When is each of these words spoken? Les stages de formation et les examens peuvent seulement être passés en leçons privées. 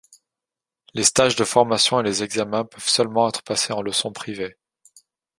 Les 0.95 1.03
stages 1.03 1.35
de 1.35 1.43
formation 1.43 1.99
et 1.99 2.03
les 2.03 2.23
examens 2.23 2.65
peuvent 2.65 2.87
seulement 2.87 3.29
être 3.29 3.43
passés 3.43 3.71
en 3.71 3.83
leçons 3.83 4.11
privées. 4.11 4.57